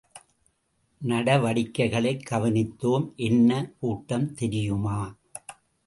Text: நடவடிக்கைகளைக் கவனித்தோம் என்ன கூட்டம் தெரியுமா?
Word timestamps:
நடவடிக்கைகளைக் 1.01 2.27
கவனித்தோம் 2.31 3.15
என்ன 3.15 3.71
கூட்டம் 3.79 4.33
தெரியுமா? 4.33 4.99